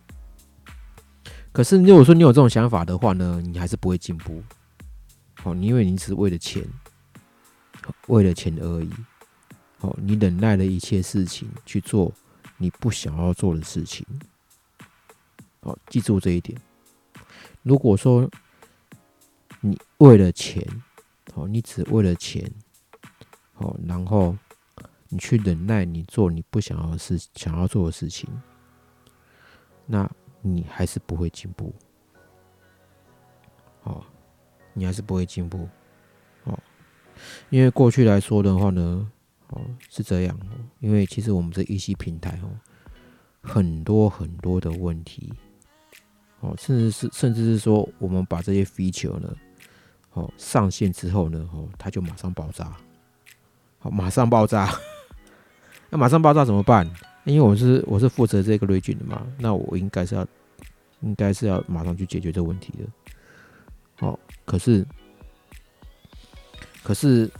[1.53, 4.43] 可是如果说你有这种想法的话呢，你还是不会进步。
[5.43, 6.64] 哦，因为你只是为了钱，
[8.07, 8.90] 为了钱而已。
[9.81, 12.12] 哦，你忍耐了一切事情去做
[12.59, 14.07] 你不想要做的事情。
[15.61, 16.57] 好，记住这一点。
[17.62, 18.31] 如果说
[19.61, 20.66] 你为了钱，
[21.35, 22.51] 哦，你只为了钱，
[23.57, 24.37] 哦，然后。
[25.11, 28.31] 你去忍耐，你做你不想要的事，想要做的事情，
[29.85, 31.75] 那你还是不会进步。
[33.83, 34.05] 哦，
[34.73, 35.68] 你还是不会进步，
[36.44, 36.59] 哦，
[37.49, 39.11] 因为过去来说的话呢，
[39.49, 40.38] 哦是这样，
[40.81, 42.53] 因为其实我们这一系平台哦，
[43.42, 45.33] 很多很多的问题，
[46.40, 49.35] 哦，甚至是甚至是说，我们把这些 feature 呢，
[50.12, 52.77] 哦上线之后呢，哦它就马上爆炸，
[53.79, 54.70] 好，马上爆炸，
[55.90, 56.88] 那马上爆炸怎么办？
[57.24, 60.26] 因为我是我是负责这个 region 的嘛，那我应该是要
[61.03, 62.85] 应该是要马上去解决这个问题的。
[63.96, 64.87] 好，可是
[66.83, 67.31] 可是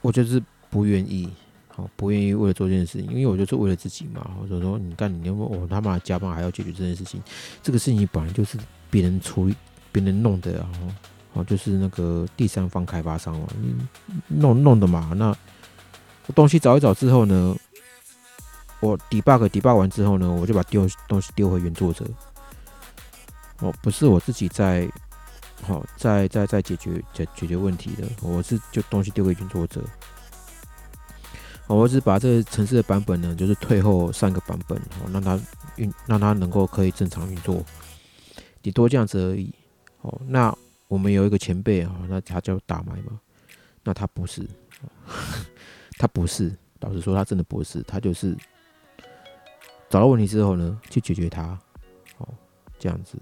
[0.00, 1.28] 我就是不愿意，
[1.68, 4.30] 好不愿意为了做这件事情，因为我就是为了自己嘛。
[4.40, 7.22] 或者说你干你要我他妈加班还要解决这件事情，
[7.62, 8.56] 这个事情本来就是
[8.90, 9.54] 别人处理
[9.92, 10.88] 别人弄的，然后
[11.34, 13.48] 哦就是那个第三方开发商嘛，
[14.28, 15.12] 弄弄的嘛。
[15.14, 15.36] 那
[16.32, 17.56] 东西找一找之后呢？
[18.80, 22.04] 我 debug debug 完之后呢，我就把丢东西丢回原作者。
[23.60, 24.86] 哦，不是我自己在，
[25.62, 29.82] 好在在在解决解解决问题的，我是就东西丢给原作者。
[31.66, 35.40] 我只把这个城市的版本呢，就是退后上个版本，哦，让它
[35.76, 37.64] 运让它能够可以正常运作，
[38.60, 39.50] 顶多这样子而已。
[40.02, 40.54] 哦，那
[40.88, 43.18] 我们有一个前辈啊，那他叫打麦嘛，
[43.82, 44.46] 那他不是，
[45.98, 48.36] 他不是，老实说，他真的不是，他就是。
[49.90, 51.56] 找到问题之后呢，去解决它，
[52.16, 52.26] 哦，
[52.80, 53.16] 这样子，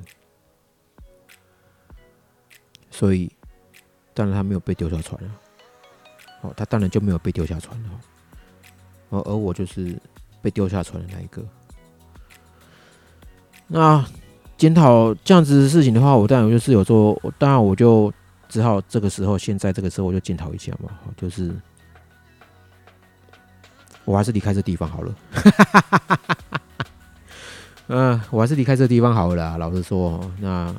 [2.91, 3.31] 所以
[4.15, 5.31] 当然他没有被丢下船了，
[6.41, 7.91] 哦，他当然就没有被丢下船了，
[9.11, 10.01] 而而我就是
[10.41, 11.45] 被丢下船的那一个。
[13.67, 14.03] 那
[14.57, 18.11] 检讨这样子的事情的话，我当然就是有做，当然我就
[18.49, 21.55] 只好这个时候，现在这个时候我就检讨一下嘛，就是
[24.05, 25.15] 我还是离开这地方好了。
[27.89, 29.57] 嗯， 我还是离开这地方好了。
[29.59, 30.75] 老实说，那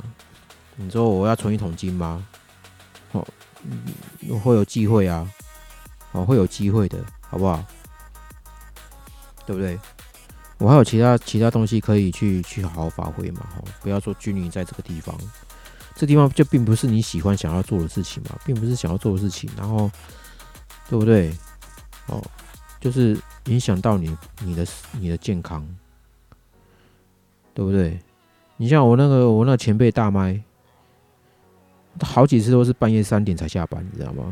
[0.76, 2.26] 你说我要存一桶金吗？
[3.12, 3.26] 哦，
[4.44, 5.28] 会有机会啊，
[6.12, 6.98] 哦，会有机会的，
[7.30, 7.64] 好不好？
[9.46, 9.80] 对不对？
[10.58, 13.48] 我还有其他其他东西可以去去好好发挥嘛。
[13.58, 15.16] 哦，不要说拘泥在这个地方，
[15.96, 19.50] 这地方就并不是你喜欢想要做的事情嘛，并不是想要做的事情。
[19.58, 19.92] 然后，
[20.90, 21.32] 对不对？
[22.08, 22.22] 哦，
[22.84, 24.68] 就是影响到你你的
[25.00, 25.66] 你的健康。
[27.56, 28.00] 对不对？
[28.58, 30.42] 你像我那个我那前辈大麦，
[32.02, 34.24] 好几次都是半夜三点才下班，你知道吗？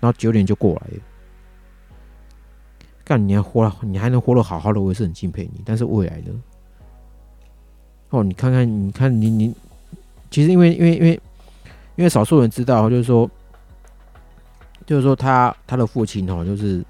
[0.00, 0.82] 然后九点就过来。
[3.02, 5.62] 干，你还活了，你还能活得好好的，我也是很敬佩你。
[5.64, 6.42] 但是未来呢？
[8.10, 9.54] 哦，你看看，你看你你，
[10.30, 11.20] 其实因为因为因为
[11.96, 13.30] 因为少数人知道，就是说，
[14.84, 16.84] 就是说他他的父亲哦，就是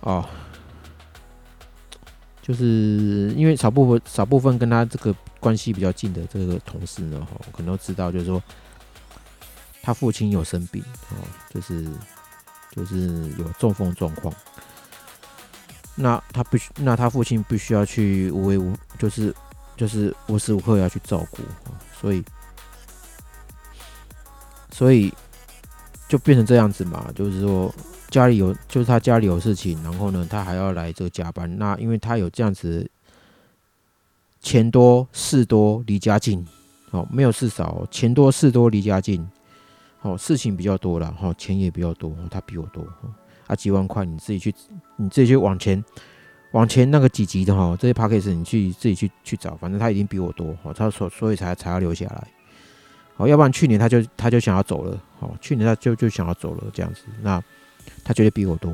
[0.00, 0.24] 哦。
[2.42, 8.42] 就是因为少部分少部分跟他这个关系比较近的这个同事呢，哈，可能都知道，就是说
[9.82, 11.14] 他父亲有生病，哦，
[11.50, 11.86] 就是
[12.72, 14.34] 就是有中风状况。
[15.94, 19.32] 那他必须，那他父亲必须要去无为无，就是
[19.76, 21.42] 就是无时无刻要去照顾，
[22.00, 22.24] 所以
[24.72, 25.12] 所以
[26.08, 27.72] 就变成这样子嘛，就是说。
[28.10, 31.58] 家里有，就是他家里有事情，然后呢，他还要来这个加班。
[31.58, 32.90] 那因为他有这样子，
[34.40, 36.44] 钱多事多离家近，
[36.90, 39.26] 哦，没有事少，钱多事多离家近，
[40.02, 42.84] 哦，事情比较多了，哈，钱也比较多，他比我多，
[43.46, 44.54] 啊，几万块你自己去，
[44.96, 45.82] 你自己去往前，
[46.52, 52.28] 往前那个几级的哈，这些 p a c k a g e 你去自己去去找，反正他已经比我多，哦，他所所以才才要留下来，
[53.16, 57.42] 哦，要不然去年他就他就想要走了，哦，去年他就就想要走了这样子，那。
[58.04, 58.72] 他绝对比我多，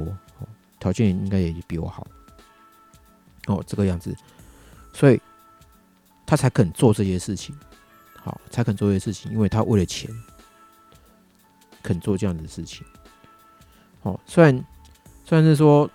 [0.79, 2.07] 条件应该也比我好，
[3.47, 4.17] 哦，这个样子，
[4.93, 5.21] 所以
[6.25, 7.57] 他才肯做这些事情，
[8.15, 10.11] 好，才肯做这些事情，因为他为了钱
[11.83, 12.87] 肯做这样的事情，
[14.03, 14.65] 哦，虽然
[15.25, 15.91] 虽然是说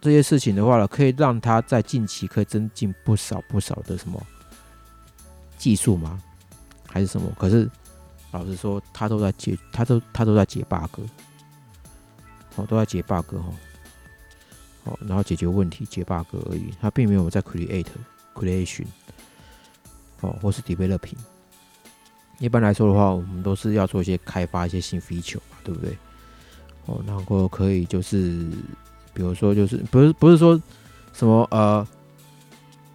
[0.00, 4.20] 这些事情的话呢，可以让他在近期可以增进不少不少的什么
[5.56, 6.20] 技术吗？
[6.88, 7.30] 还是什么？
[7.38, 7.70] 可是
[8.32, 11.00] 老实说，他都在解，他都他都在解 bug。
[12.56, 13.44] 哦，都在解 bug 哈，
[14.84, 17.86] 哦，然后解决问题、解 bug 而已，他并没有在 create
[18.34, 18.84] creation，
[20.20, 21.16] 哦，或是 developing。
[22.38, 25.96] 一般来说的话，我们都是要做一些开发一些新 feature 嘛，对不对？
[26.86, 28.50] 哦，然后可以就是，
[29.14, 30.60] 比如说就是不是不是说
[31.12, 31.86] 什么呃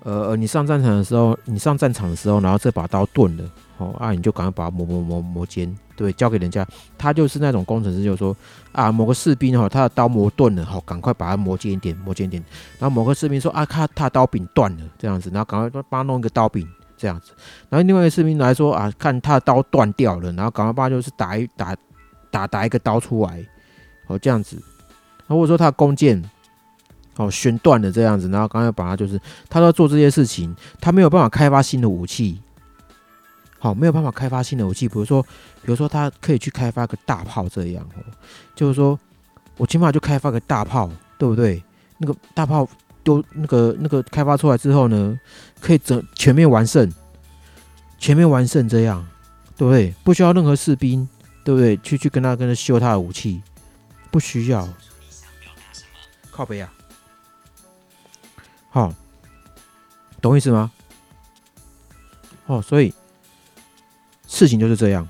[0.03, 5.73] 呃呃，你上战场的时候，你上战场的时候，然后这把刀钝了，哦啊，你就赶快把它磨磨磨磨尖。
[5.97, 6.65] 对，交给人家，
[6.97, 8.33] 他就是那种工程师，就是说
[8.71, 12.41] 啊，某个士兵哈，他的刀磨钝了，好，赶快把它磨尖一点，磨尖一点。
[12.79, 17.31] 然后某个士兵说啊，他他刀柄断了，这样子，然后赶快帮他弄一个刀柄，这样子。
[17.67, 21.75] 然后另外一个士兵来说啊，看他的刀断掉了，然后赶快帮他就是打一打
[22.29, 23.43] 打打一个刀出来，
[24.05, 24.61] 哦这样子。
[25.27, 26.23] 或者说他的弓箭
[27.17, 29.19] 哦旋断了这样子，然后刚才把他就是
[29.49, 32.39] 他都要做这些事情，他没有办法开发新的武器，
[33.59, 35.25] 好没有办法开发新的武器，比如说
[35.67, 37.99] 比如说他可以去开发个大炮这样哦，
[38.55, 38.97] 就是说
[39.57, 41.61] 我起码就开发个大炮，对不对？
[41.97, 42.65] 那个大炮。
[43.03, 45.17] 都那个那个开发出来之后呢，
[45.61, 46.91] 可以整全面完胜，
[47.97, 49.07] 全面完胜这样，
[49.55, 49.93] 对不对？
[50.03, 51.07] 不需要任何士兵，
[51.41, 51.77] 对不对？
[51.77, 53.41] 去去跟他跟他修他的武器，
[54.11, 54.67] 不需要。
[56.31, 56.69] 靠背啊，
[58.71, 58.93] 好，
[60.21, 60.69] 懂意思吗？
[62.47, 62.93] 哦，所以
[64.27, 65.07] 事情就是这样。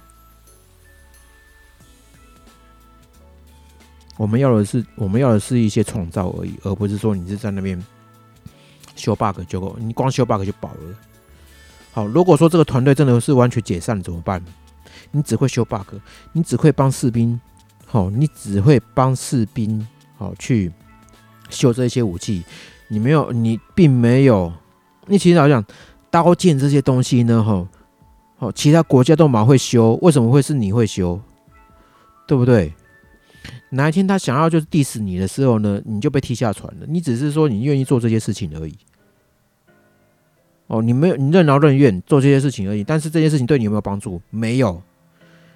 [4.18, 7.82] 我们要的是，我们要的是一些创造而已，而不是说你是在那边
[8.96, 10.96] 修 bug 就够，你光修 bug 就饱了。
[11.92, 14.44] 好，如果说这个团队真的是完全解散了怎么办？
[15.12, 15.96] 你只会修 bug，
[16.34, 17.40] 你只会帮士兵，
[17.86, 19.88] 好，你只会帮士兵，
[20.18, 20.72] 好去
[21.50, 22.44] 修这些武器，
[22.88, 24.52] 你没有，你并没有，
[25.06, 25.64] 你其实好像
[26.10, 27.68] 刀剑这些东西呢，哈，
[28.38, 31.20] 好，其他国家都蛮会修，为什么会是你会修？
[32.28, 32.74] 对不对？
[33.70, 36.86] 哪一天他想要就是 diss 你的时候呢，你就被踢下船了。
[36.88, 38.78] 你只是说你愿意做这些事情而已。
[40.68, 42.84] 哦，你没有你任劳任怨做这些事情而已。
[42.84, 44.22] 但是这件事情对你有没有帮助？
[44.30, 44.82] 没有，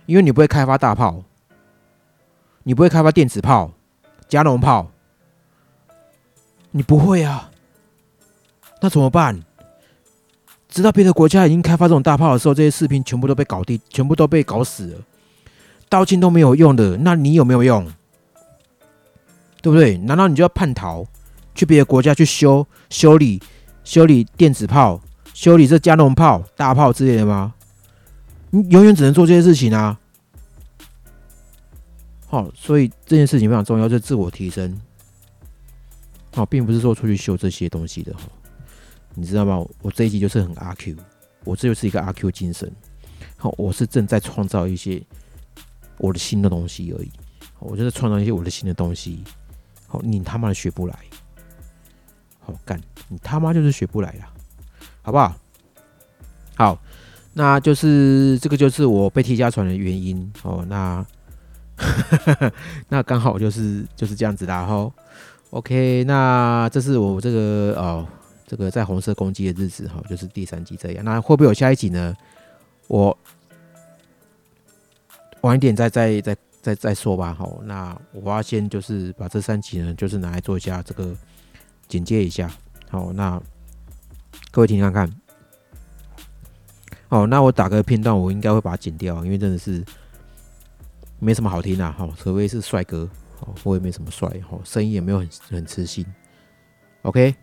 [0.05, 1.23] 因为你不会开发大炮，
[2.63, 3.73] 你不会开发电子炮、
[4.27, 4.91] 加农炮，
[6.71, 7.51] 你不会啊。
[8.81, 9.41] 那怎么办？
[10.67, 14.99] 直到别的国家已经开发这种大炮的时候，这些士兵全部都被搞定，全部都被搞死了。
[15.89, 17.85] 刀剑都没有用的，那你有没有用？
[19.61, 19.97] 对不对？
[19.99, 21.05] 难道你就要叛逃，
[21.53, 23.39] 去别的国家去修修理、
[23.83, 24.99] 修理电子炮、
[25.33, 27.53] 修理这加农炮、大炮之类的吗？
[28.49, 29.97] 你永远只能做这些事情啊！
[32.27, 34.79] 好，所以这件事情非常重要，就是自我提升。
[36.33, 38.21] 好，并不是说出去修这些东西的哈，
[39.13, 39.63] 你知道吗？
[39.81, 40.95] 我这一集就是很阿 Q，
[41.43, 42.71] 我这就是一个阿 Q 精神。
[43.37, 45.01] 好，我是正在创造一些
[45.97, 47.11] 我的新的东西而已。
[47.59, 49.23] 我就是创造一些我的新的东西。
[49.91, 50.95] 好，你他妈的学不来，
[52.39, 52.79] 好干，
[53.09, 54.25] 你他妈就是学不来了，
[55.01, 55.35] 好不好？
[56.55, 56.81] 好，
[57.33, 60.63] 那就是这个就是我被踢下船的原因哦。
[60.69, 61.05] 那
[62.87, 64.89] 那刚好就是就是这样子啦哈。
[65.49, 68.07] OK，那这是我这个哦，
[68.47, 71.03] 这个在红色攻击的日子哈，就是第三集这样。
[71.03, 72.15] 那会不会有下一集呢？
[72.87, 73.17] 我
[75.41, 76.37] 晚一点再再再。
[76.61, 81.15] 再再说吧，好，那我要先就是把这三集呢，就是拿来做一下这个
[81.87, 82.49] 简介一下，
[82.89, 83.41] 好，那
[84.51, 85.11] 各位听看看，
[87.07, 89.83] 好，那我打个片段，我应该会把它剪掉，因为真的是
[91.17, 93.09] 没什么好听啊，好，除非是帅哥，
[93.39, 96.05] 哦，我也没什么帅，哦，声音也没有很很磁性
[97.01, 97.35] ，OK，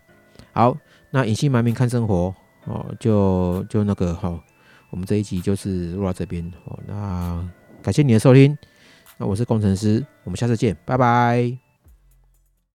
[0.53, 0.77] 好，
[1.11, 4.41] 那隐姓埋名看生活，哦，就就那个，好，
[4.91, 7.45] 我们这一集就是录到这边，好，那
[7.83, 8.57] 感谢你的收听。
[9.19, 11.68] 那我是工程师，我们下次见，拜拜。